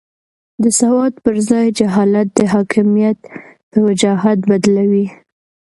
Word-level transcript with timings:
د 0.63 0.65
سواد 0.79 1.13
پر 1.23 1.35
ځای 1.49 1.67
جهالت 1.79 2.27
د 2.33 2.39
حاکمیت 2.53 3.17
په 3.69 3.77
وجاهت 3.87 4.37
بدلوي. 4.49 5.05